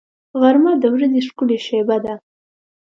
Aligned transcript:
غرمه 0.39 0.73
د 0.79 0.83
ورځې 0.93 1.19
ښکلې 1.27 1.57
شېبه 1.65 1.97
ده 2.05 2.13